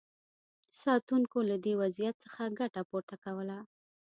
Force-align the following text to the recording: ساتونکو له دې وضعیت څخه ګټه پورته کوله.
ساتونکو 0.81 1.37
له 1.49 1.55
دې 1.63 1.73
وضعیت 1.81 2.15
څخه 2.25 2.43
ګټه 2.59 2.81
پورته 2.89 3.15
کوله. 3.23 3.57